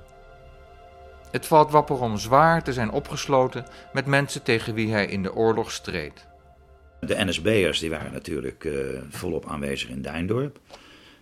[1.30, 5.70] Het valt Wapperom zwaar te zijn opgesloten met mensen tegen wie hij in de oorlog
[5.70, 6.26] streed.
[7.00, 10.58] De NSB'ers die waren natuurlijk uh, volop aanwezig in Dijndorp.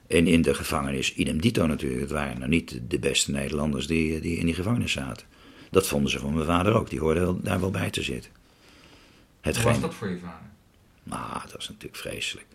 [0.06, 2.00] En in de gevangenis, idem dito natuurlijk.
[2.00, 5.26] Het waren nou niet de beste Nederlanders die, die in die gevangenis zaten.
[5.70, 6.90] Dat vonden ze van mijn vader ook.
[6.90, 8.30] Die hoorden daar wel bij te zitten.
[9.42, 10.50] Hoe was dat voor je vader?
[11.02, 12.46] Nou, dat was natuurlijk vreselijk.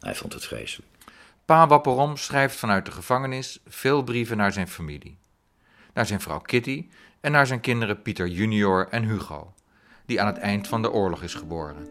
[0.00, 0.88] Hij vond het vreselijk.
[1.46, 5.18] Pa Wapperom schrijft vanuit de gevangenis veel brieven naar zijn familie.
[5.94, 6.88] Naar zijn vrouw Kitty
[7.20, 9.54] en naar zijn kinderen Pieter junior en Hugo,
[10.06, 11.88] die aan het eind van de oorlog is geboren.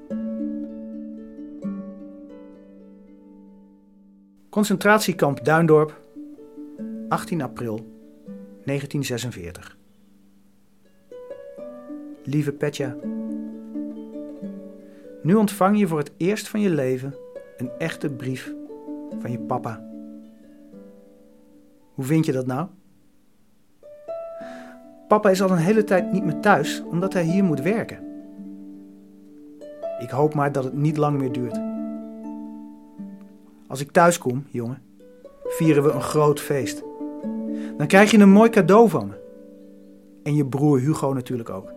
[4.49, 6.01] Concentratiekamp Duindorp,
[7.09, 7.75] 18 april
[8.65, 9.77] 1946.
[12.23, 12.95] Lieve Petja,
[15.21, 17.15] nu ontvang je voor het eerst van je leven
[17.57, 18.53] een echte brief
[19.19, 19.83] van je papa.
[21.93, 22.67] Hoe vind je dat nou?
[25.07, 27.99] Papa is al een hele tijd niet meer thuis omdat hij hier moet werken.
[29.99, 31.59] Ik hoop maar dat het niet lang meer duurt.
[33.67, 34.81] Als ik thuis kom, jongen,
[35.43, 36.83] vieren we een groot feest.
[37.77, 39.23] Dan krijg je een mooi cadeau van me.
[40.23, 41.73] En je broer Hugo natuurlijk ook.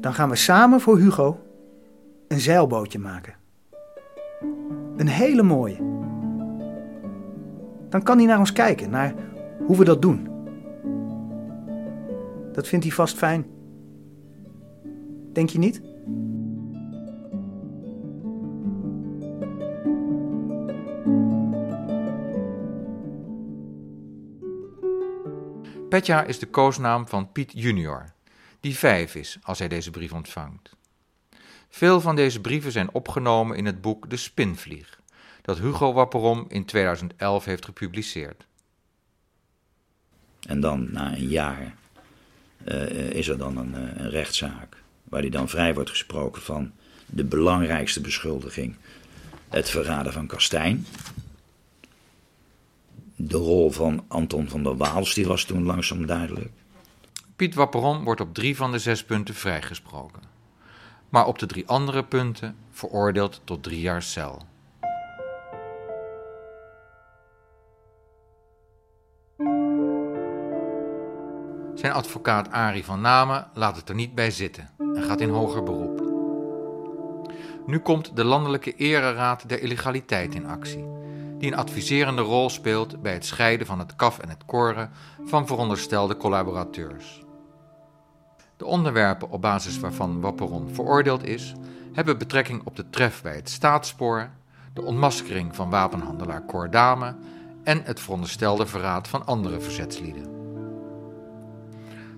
[0.00, 1.40] Dan gaan we samen voor Hugo
[2.28, 3.34] een zeilbootje maken.
[5.02, 5.76] Een hele mooie.
[7.88, 9.14] Dan kan hij naar ons kijken, naar
[9.66, 10.28] hoe we dat doen.
[12.52, 13.46] Dat vindt hij vast fijn.
[15.32, 15.82] Denk je niet?
[25.88, 28.04] Petja is de koosnaam van Piet junior,
[28.60, 30.81] die vijf is als hij deze brief ontvangt.
[31.74, 35.00] Veel van deze brieven zijn opgenomen in het boek De Spinvlieg,
[35.42, 38.46] dat Hugo Wapperom in 2011 heeft gepubliceerd.
[40.46, 41.74] En dan na een jaar
[42.64, 46.72] uh, is er dan een, uh, een, rechtszaak waar hij dan vrij wordt gesproken van
[47.06, 48.76] de belangrijkste beschuldiging,
[49.48, 50.86] het verraden van Kastijn.
[53.16, 56.50] De rol van Anton van der Waals die was toen langzaam duidelijk.
[57.36, 60.31] Piet Wapperom wordt op drie van de zes punten vrijgesproken
[61.12, 64.42] maar op de drie andere punten veroordeeld tot drie jaar cel.
[71.74, 75.62] Zijn advocaat Arie van Namen laat het er niet bij zitten en gaat in hoger
[75.62, 76.00] beroep.
[77.66, 80.86] Nu komt de Landelijke Ereraad der Illegaliteit in actie,
[81.38, 84.90] die een adviserende rol speelt bij het scheiden van het kaf en het koren
[85.24, 87.22] van veronderstelde collaborateurs.
[88.62, 91.54] De onderwerpen op basis waarvan Wapperon veroordeeld is,
[91.92, 94.30] hebben betrekking op de tref bij het staatsspoor,
[94.72, 97.14] de ontmaskering van wapenhandelaar Cordame
[97.64, 100.26] en het veronderstelde verraad van andere verzetslieden.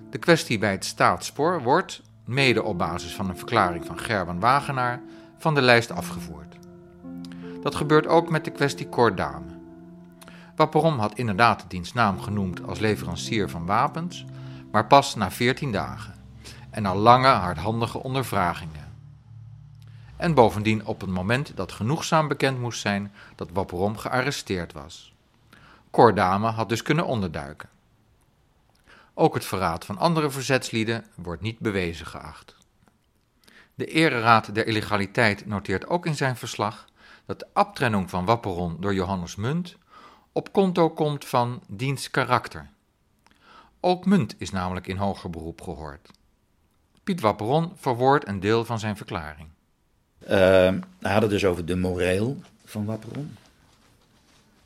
[0.09, 5.01] De kwestie bij het staatsspoor wordt, mede op basis van een verklaring van Gerben Wagenaar,
[5.37, 6.55] van de lijst afgevoerd.
[7.61, 9.59] Dat gebeurt ook met de kwestie Cordame.
[10.55, 14.25] Wapperom had inderdaad diens naam genoemd als leverancier van wapens,
[14.71, 16.14] maar pas na 14 dagen
[16.75, 18.93] en na lange hardhandige ondervragingen.
[20.15, 25.13] En bovendien op een moment dat genoegzaam bekend moest zijn dat Wapperom gearresteerd was.
[25.91, 27.69] Cordame had dus kunnen onderduiken.
[29.13, 32.55] Ook het verraad van andere verzetslieden wordt niet bewezen geacht.
[33.75, 36.85] De Ereraad der Illegaliteit noteert ook in zijn verslag
[37.25, 39.77] dat de abtrennung van Wapperon door Johannes Munt
[40.31, 42.69] op konto komt van diens karakter.
[43.79, 46.09] Ook Munt is namelijk in hoger beroep gehoord.
[47.05, 49.47] Piet Wapperon verwoordt een deel van zijn verklaring.
[50.23, 50.29] Uh,
[50.99, 53.37] hij had het dus over de moreel van Wapperon.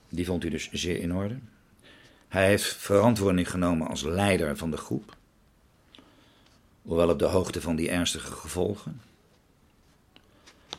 [0.10, 1.38] Die vond hij dus zeer in orde.
[2.28, 5.16] Hij heeft verantwoording genomen als leider van de groep.
[6.82, 9.02] Hoewel op de hoogte van die ernstige gevolgen.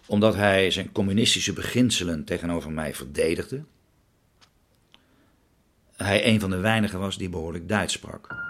[0.07, 3.65] Omdat hij zijn communistische beginselen tegenover mij verdedigde.
[5.97, 8.50] Hij een van de weinigen was die behoorlijk Duits sprak.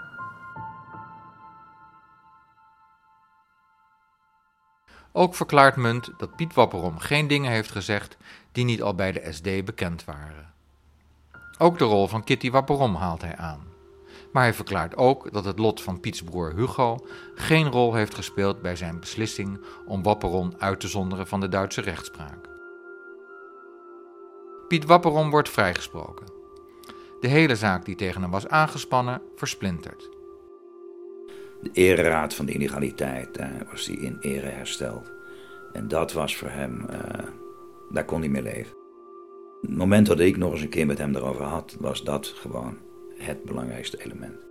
[5.11, 8.17] Ook verklaart Munt dat Piet Wapperom geen dingen heeft gezegd
[8.51, 10.53] die niet al bij de SD bekend waren.
[11.57, 13.67] Ook de rol van Kitty Wapperom haalt hij aan.
[14.31, 17.05] Maar hij verklaart ook dat het lot van Piets broer Hugo
[17.35, 21.81] geen rol heeft gespeeld bij zijn beslissing om Wapperom uit te zonderen van de Duitse
[21.81, 22.49] rechtspraak.
[24.67, 26.25] Piet Wapperom wordt vrijgesproken.
[27.19, 30.09] De hele zaak die tegen hem was aangespannen versplintert.
[31.61, 35.11] De ereraad van de illegaliteit, daar was hij in ere hersteld.
[35.73, 36.97] En dat was voor hem, uh,
[37.89, 38.75] daar kon hij mee leven.
[39.61, 42.77] Het moment dat ik nog eens een keer met hem erover had, was dat gewoon
[43.17, 44.49] het belangrijkste element.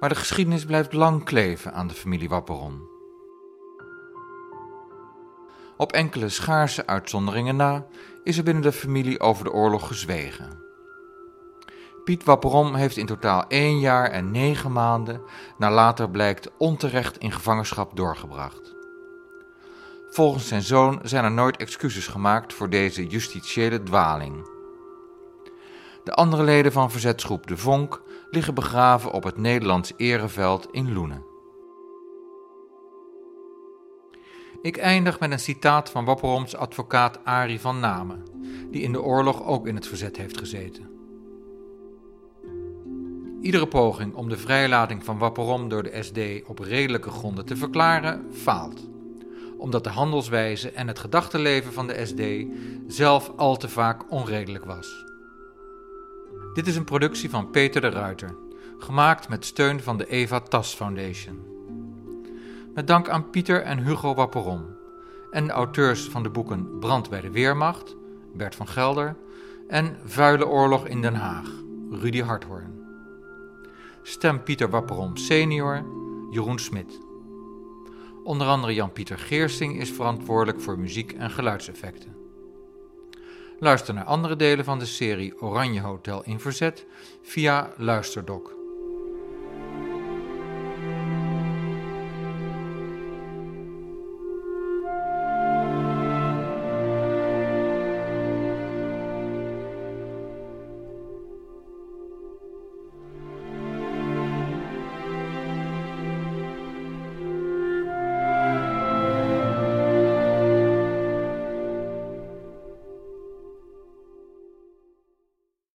[0.00, 2.92] Maar de geschiedenis blijft lang kleven aan de familie Wapperon.
[5.76, 7.86] Op enkele schaarse uitzonderingen na
[8.24, 10.63] is er binnen de familie over de oorlog gezwegen.
[12.04, 15.20] Piet Wapperom heeft in totaal één jaar en negen maanden,
[15.58, 18.74] naar later blijkt, onterecht in gevangenschap doorgebracht.
[20.10, 24.48] Volgens zijn zoon zijn er nooit excuses gemaakt voor deze justitiële dwaling.
[26.04, 31.24] De andere leden van verzetsgroep De Vonk liggen begraven op het Nederlands Ereveld in Loenen.
[34.62, 38.22] Ik eindig met een citaat van Wapperoms advocaat Arie van Namen,
[38.70, 40.94] die in de oorlog ook in het verzet heeft gezeten.
[43.44, 48.26] Iedere poging om de vrijlating van Wapperom door de SD op redelijke gronden te verklaren
[48.32, 48.88] faalt,
[49.58, 52.22] omdat de handelswijze en het gedachtenleven van de SD
[52.86, 55.04] zelf al te vaak onredelijk was.
[56.54, 58.36] Dit is een productie van Peter de Ruiter,
[58.78, 61.38] gemaakt met steun van de Eva Tas Foundation.
[62.74, 64.64] Met dank aan Pieter en Hugo Wapperom
[65.30, 67.96] en de auteurs van de boeken Brand bij de Weermacht,
[68.34, 69.16] Bert van Gelder,
[69.68, 71.48] en Vuile Oorlog in Den Haag,
[71.90, 72.73] Rudy Harthoorn.
[74.06, 75.84] Stem Pieter Wapperom senior,
[76.30, 77.00] Jeroen Smit.
[78.24, 82.16] Onder andere Jan-Pieter Geersing is verantwoordelijk voor muziek en geluidseffecten.
[83.58, 86.86] Luister naar andere delen van de serie Oranje Hotel in Verzet
[87.22, 88.63] via Luisterdoc.